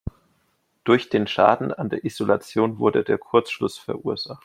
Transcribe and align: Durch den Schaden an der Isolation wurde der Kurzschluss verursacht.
Durch 0.83 1.09
den 1.09 1.27
Schaden 1.27 1.71
an 1.71 1.89
der 1.89 2.03
Isolation 2.05 2.79
wurde 2.79 3.03
der 3.03 3.19
Kurzschluss 3.19 3.77
verursacht. 3.77 4.39